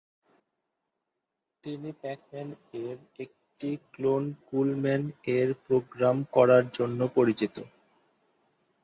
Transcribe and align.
তিনি 1.63 1.89
Pac 2.01 2.19
Man 2.31 2.49
এর 2.81 2.97
একটি 3.19 3.69
ক্লোন 3.91 4.23
কুল 4.47 4.69
ম্যান 4.83 5.03
এর 5.37 5.49
প্রোগ্রাম 5.65 6.17
করার 6.35 6.63
জন্য 6.77 6.99
পরিচিত। 7.17 7.55